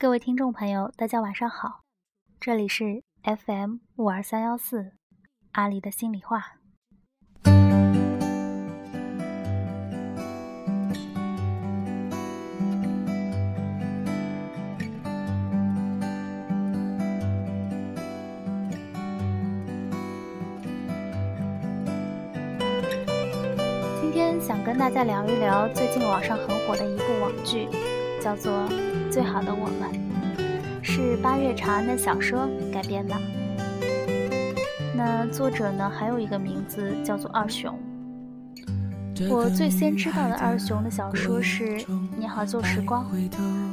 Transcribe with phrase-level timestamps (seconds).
[0.00, 1.82] 各位听众朋友，大家晚上好，
[2.40, 4.92] 这里是 FM 五二三幺四
[5.52, 6.54] 阿狸的心里话。
[24.00, 27.68] 今天想跟大家聊一聊最近网上很火的一部网剧，
[28.18, 28.50] 叫做
[29.10, 29.90] 《最好的我们》，
[30.82, 33.16] 是八月长安的小说改编的。
[34.94, 37.76] 那作者呢，还有一个名字叫做二熊。
[39.28, 41.78] 我最先知道的二熊的小说是
[42.16, 43.04] 《你好旧时光》，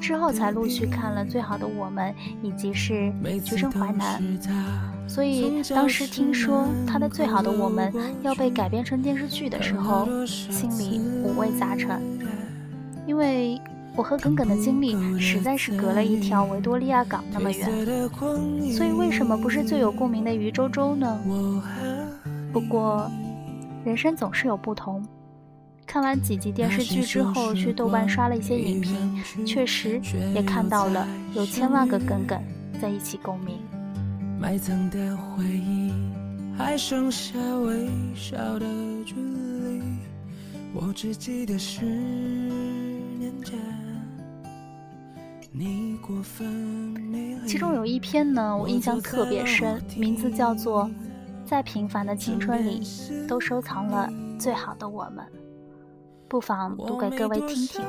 [0.00, 3.12] 之后才陆续看了《最好的我们》以及是
[3.42, 4.22] 《橘生淮南》。
[5.08, 12.00] 所以当时听说他的《最好的我们》要被改编成电视剧的时候，心里五味杂陈。
[13.06, 13.60] 因为
[13.96, 17.88] 我和耿耿的经历实在是隔了一条维多利亚港那么远，
[18.72, 21.20] 所以为什么不是最有共鸣的余周周呢？
[22.52, 23.08] 不过，
[23.84, 25.04] 人生总是有不同。
[25.86, 30.00] 看完几集电视剧之后，去豆瓣刷了一些影评，确实
[30.34, 32.42] 也看到了有千万个耿耿
[32.80, 33.58] 在一起共鸣。
[34.40, 35.92] 埋藏的回忆，
[36.58, 38.66] 还剩下微笑的
[39.04, 39.82] 距离。
[40.74, 42.43] 我只记得是
[47.46, 50.84] 其中有一篇呢，我印象特别深，名字叫做
[51.46, 52.82] 《在平凡的青春里，
[53.28, 55.24] 都收藏了最好的我们》。
[56.26, 57.84] 不妨读给各位听听。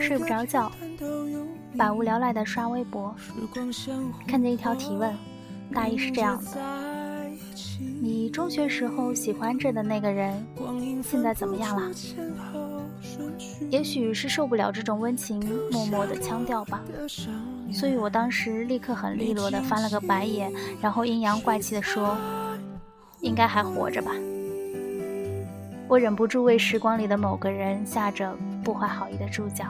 [0.00, 0.72] 睡不着觉，
[1.76, 3.14] 百无聊赖的刷微博，
[4.26, 5.14] 看见一条提问，
[5.72, 7.30] 大意是这样的：
[8.00, 10.44] 你中学时候喜欢着的那个人，
[11.04, 11.88] 现在怎么样了？
[13.70, 15.38] 也许是受不了这种温情
[15.70, 16.82] 脉脉的腔调吧，
[17.72, 22.16] 所以我当时立刻很利落的翻了个白眼，然后阴阳怪气的说。
[23.20, 24.10] 应该还活着吧？
[25.88, 29.64] 我忍不住为时光里的某个人下着不怀好意的注脚。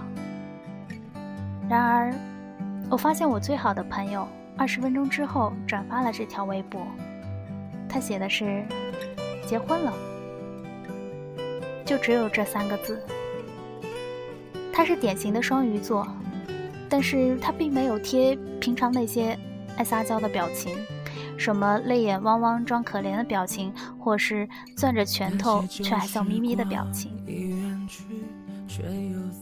[1.68, 2.12] 然而，
[2.90, 4.26] 我发现我最好的朋友
[4.56, 6.84] 二十分钟之后转发了这条微博，
[7.88, 8.64] 他写的是
[9.46, 9.92] “结婚了”，
[11.86, 13.00] 就只有这三个字。
[14.74, 16.04] 他是典型的双鱼座，
[16.88, 19.38] 但是他并没有贴平常那些
[19.76, 20.76] 爱撒娇的表情。
[21.36, 27.12] 什么泪眼汪汪装可怜的表情，或是攥着拳头却还笑眯眯的表情。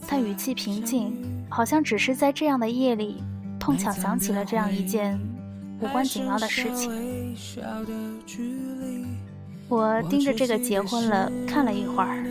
[0.07, 1.15] 他语气平静，
[1.49, 3.23] 好像只是在这样的夜里，
[3.59, 5.19] 碰巧想起了这样一件
[5.81, 7.35] 无关紧要的事情。
[9.67, 12.23] 我盯着这个结婚了看了一会儿，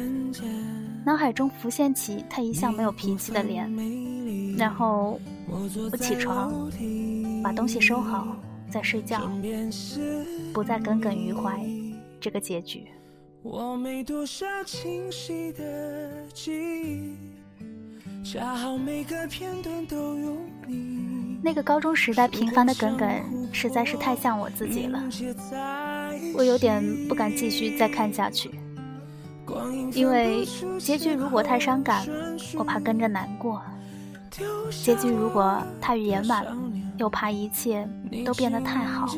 [1.04, 3.68] 脑海中浮现起他一向没有脾气的脸，
[4.56, 5.20] 然后
[5.90, 6.70] 我起床，
[7.42, 8.36] 把东西收好。
[8.70, 9.30] 再睡觉，
[10.54, 11.62] 不再耿耿于怀
[12.18, 12.86] 这个结局。
[21.42, 23.06] 那个高中时代平凡的耿耿，
[23.52, 25.04] 实在是太像我自己了。
[26.34, 28.50] 我有点不敢继续再看下去，
[29.92, 30.46] 因为
[30.78, 32.06] 结局如果太伤感，
[32.56, 33.60] 我怕跟着难过；
[34.70, 36.46] 结局如果太圆满。
[36.98, 37.88] 又怕一切
[38.24, 39.08] 都变得太好，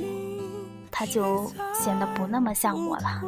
[0.93, 3.23] 他就显得不那么像我了。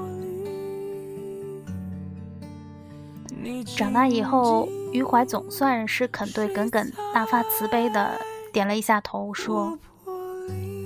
[3.77, 8.12] 长大以后，余淮总算是肯对耿耿大发慈悲的
[8.53, 9.77] 点了一下头，说：“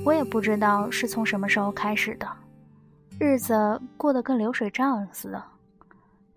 [0.05, 2.27] 我也不知道是从什么时候开始的，
[3.21, 5.41] 日子过得跟流水账似的。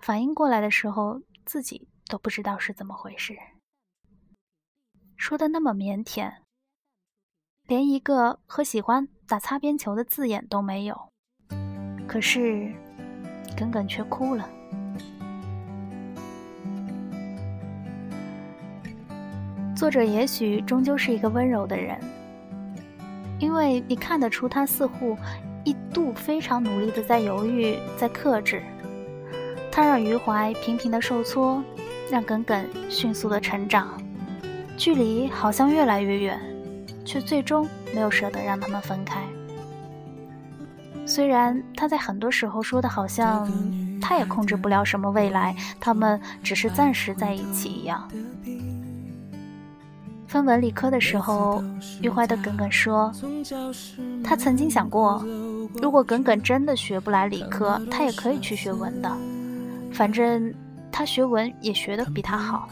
[0.03, 3.38] 反应过来的时候，自己都不知道是怎么回事。”
[5.16, 6.34] 说的那么腼腆。
[7.66, 11.09] 连一个和喜欢打擦边球的字眼都没有，
[12.06, 12.69] 可是
[13.56, 14.50] 耿耿却哭了。
[19.73, 21.97] 作者也许终究是一个温柔的人，
[23.40, 25.17] 因为你看得出他似乎
[25.64, 28.61] 一度非常努力的在犹豫，在克制。
[29.75, 31.64] 他让余淮频频的受挫，
[32.11, 33.99] 让耿耿迅速的成长，
[34.78, 36.40] 距离好像越来越远。
[37.05, 39.20] 却最终没有舍得让他们分开。
[41.05, 43.52] 虽然他在很多时候说的好像
[43.99, 48.09] 他也控制不了什么未来，他们只是暂时在一起一样。
[50.28, 51.61] 分文理科的时候，
[52.02, 53.11] 余淮的耿耿说，
[54.23, 55.25] 他曾经想过，
[55.81, 59.11] 如果耿耿真的学不来理科，他也可以去学文的，
[59.93, 60.53] 反正
[60.91, 62.67] 他学文也学得比他好。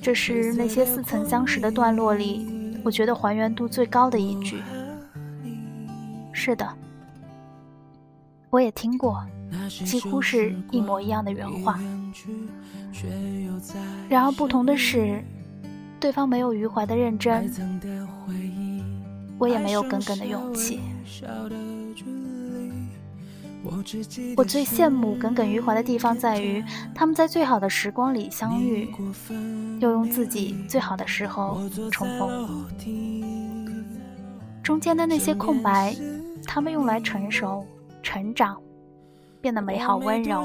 [0.00, 4.62] 这是那些似曾相识的段落里，我觉得还原度最高的一句。
[6.32, 6.68] 是的，
[8.50, 9.24] 我也听过，
[9.68, 11.78] 几乎是一模一样的原话。
[14.08, 15.22] 然而不同的是，
[16.00, 17.48] 对方没有余怀的认真，
[19.38, 20.80] 我也没有耿耿的勇气。
[24.36, 26.64] 我最羡慕耿耿于怀的地方在于，
[26.94, 28.92] 他们在最好的时光里相遇，
[29.78, 31.60] 又用自己最好的时候
[31.90, 32.66] 重逢。
[34.62, 35.94] 中间的那些空白，
[36.46, 37.66] 他们用来成熟、
[38.02, 38.60] 成长，
[39.40, 40.42] 变得美好、温柔、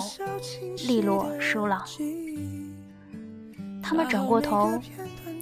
[0.87, 1.83] 利落、疏朗。
[3.81, 4.79] 他们转过头，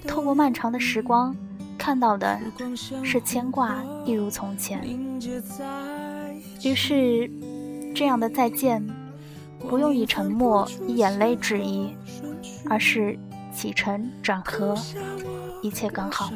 [0.06, 1.36] 透过漫长的时光，
[1.76, 2.38] 看到的
[3.02, 4.80] 是牵挂一如从前。
[6.62, 7.30] 于是。
[7.96, 8.86] 这样的再见，
[9.58, 11.96] 不用以沉默、以眼泪质疑，
[12.68, 13.18] 而是
[13.54, 14.76] 起承转合，
[15.62, 16.30] 一切刚好。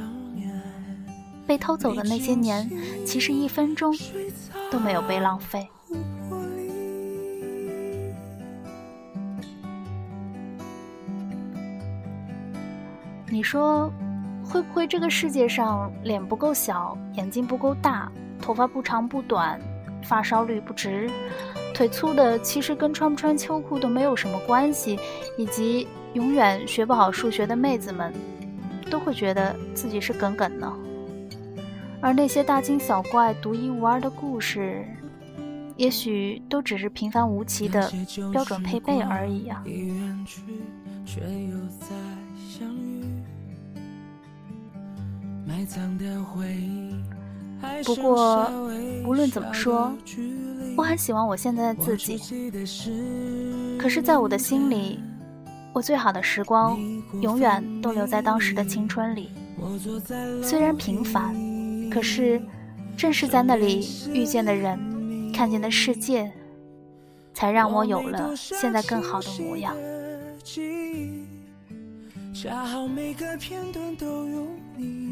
[1.46, 2.66] 被偷走的那些年，
[3.04, 3.94] 其实一分钟
[4.70, 5.68] 都没有被浪费。
[13.28, 13.92] 你说，
[14.42, 18.10] 会不会这个世界上脸不够小，眼睛不够大，
[18.40, 19.60] 头发不长不短？
[20.02, 21.10] 发梢率不直，
[21.74, 24.98] 腿粗的其实跟穿不穿秋裤都没有什么关系，
[25.38, 28.12] 以及永远学不好数学的妹子们，
[28.90, 30.72] 都会觉得自己是耿耿呢。
[32.00, 34.84] 而那些大惊小怪、独一无二的故事，
[35.76, 37.90] 也许都只是平凡无奇的
[38.32, 39.62] 标准配备而已啊。
[45.46, 47.19] 埋藏的回忆。
[47.84, 48.50] 不过，
[49.06, 49.92] 无论怎么说，
[50.76, 52.18] 我很喜欢我现在的自己。
[53.78, 55.00] 可是，在我的心里，
[55.72, 56.78] 我最好的时光
[57.20, 59.30] 永远都留在当时的青春里。
[60.42, 61.34] 虽然平凡，
[61.90, 62.40] 可是
[62.96, 66.30] 正是在那里遇见的人、看见的世界，
[67.34, 69.74] 才让我有了现在更好的模样。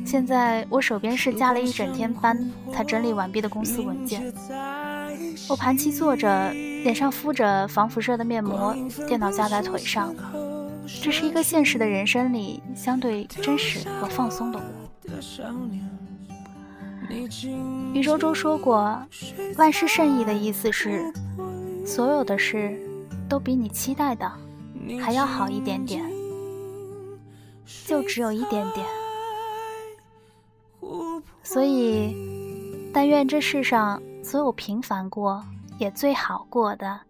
[0.05, 4.33] 现在我手边是加了一整天班才整理完毕的公司文件。
[5.49, 8.75] 我盘膝坐着，脸上敷着防辐射的面膜，
[9.07, 10.15] 电脑架在腿上。
[11.03, 14.65] 这是一个现实的人生里相对真实和放松的我。
[17.93, 18.99] 余周周说过
[19.57, 21.13] ：“万事胜意的意思是，
[21.85, 22.79] 所有的事
[23.29, 24.31] 都比你期待的
[25.01, 26.03] 还要好一点点。”
[27.87, 28.87] 就只有一点点，
[31.43, 32.15] 所以，
[32.93, 35.44] 但愿这世上所有平凡过
[35.79, 37.00] 也最好过的，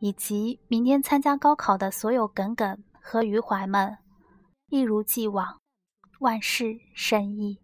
[0.00, 3.96] 以及明天参加高考的所有耿耿和余淮们，
[4.68, 5.58] 一如既往，
[6.20, 7.61] 万事顺意。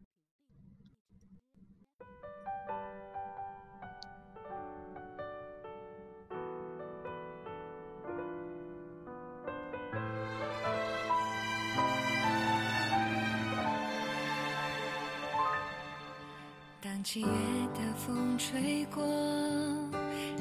[17.04, 19.02] 七月的风吹过，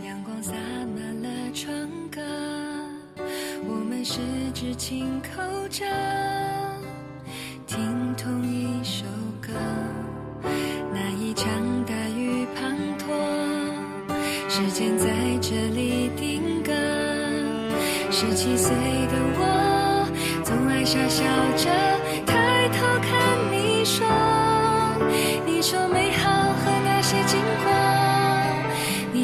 [0.03, 2.21] 阳光洒满了窗格，
[3.63, 4.19] 我们十
[4.53, 5.85] 指紧扣着，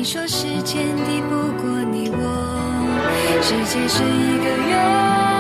[0.03, 1.33] 你说时间抵不
[1.63, 2.19] 过你我，
[3.41, 5.33] 世界是一个圆。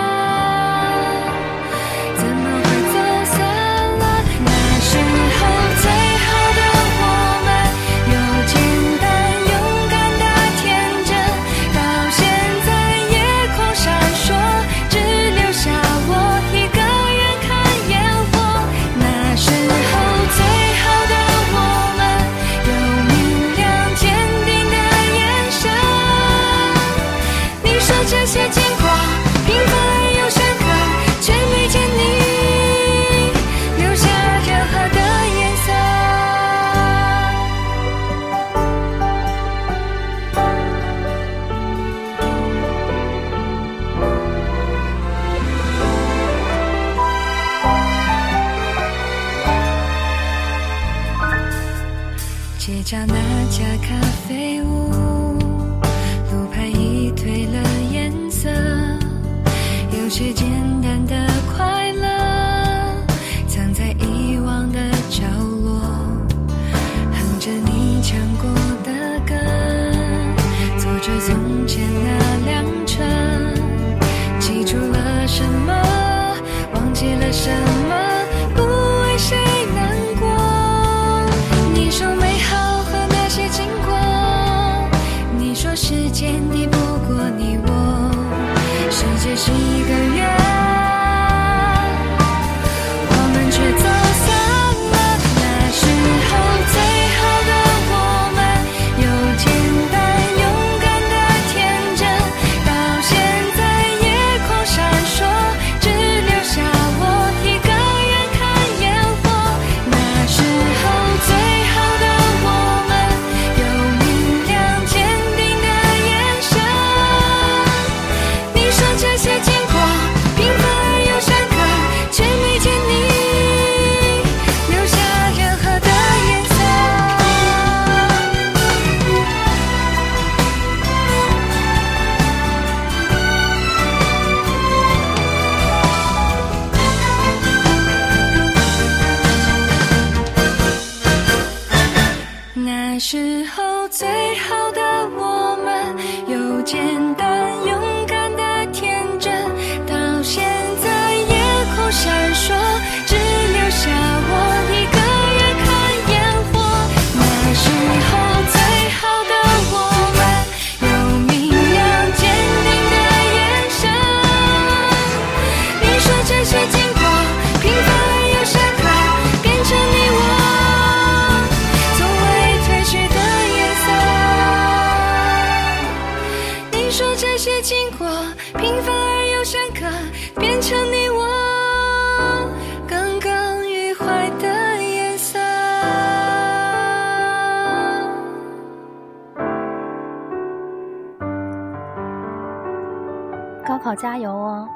[193.95, 194.67] 加油哦，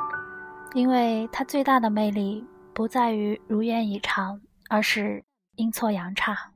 [0.73, 5.23] 因为它最大的魅力不在于如愿以偿，而是
[5.55, 6.51] 阴错阳差。